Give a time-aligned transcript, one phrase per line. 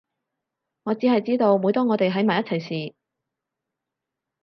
[0.81, 2.95] 我只係知道每當我哋喺埋一齊時